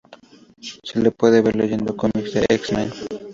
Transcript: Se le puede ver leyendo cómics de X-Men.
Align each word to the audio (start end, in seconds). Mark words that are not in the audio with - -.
Se 0.83 0.99
le 0.99 1.11
puede 1.11 1.43
ver 1.43 1.55
leyendo 1.55 1.95
cómics 1.95 2.33
de 2.33 2.43
X-Men. 2.49 2.91